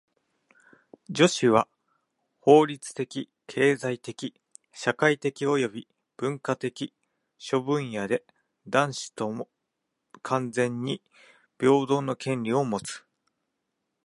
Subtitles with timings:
[1.11, 1.67] 女子は
[2.39, 4.33] 法律的・経済的・
[4.73, 6.73] 社会的および文化的
[7.37, 8.25] 諸分野で
[8.67, 9.47] 男子と
[10.23, 11.03] 完全に
[11.59, 13.05] 平等の権利をもつ。